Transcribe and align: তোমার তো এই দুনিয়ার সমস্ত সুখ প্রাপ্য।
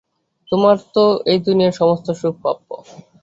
তোমার 0.51 0.77
তো 0.93 1.03
এই 1.31 1.39
দুনিয়ার 1.45 1.77
সমস্ত 1.79 2.07
সুখ 2.19 2.33
প্রাপ্য। 2.43 2.69